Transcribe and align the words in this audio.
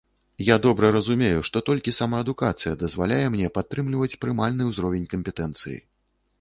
Я 0.45 0.55
добра 0.61 0.87
разумею, 0.95 1.43
што 1.49 1.57
толькі 1.67 1.93
самаадукацыя 1.99 2.73
дазваляе 2.85 3.21
мне 3.35 3.53
падтрымліваць 3.61 4.19
прымальны 4.25 4.63
ўзровень 4.75 5.09
кампетэнцыі. 5.17 5.81